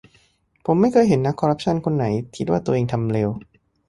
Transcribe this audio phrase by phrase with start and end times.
[0.65, 2.05] ผมไม่เคยเห็นนักคอร์รัปชันคนไหน
[2.35, 3.29] คิดว่าตัวเองทำเลว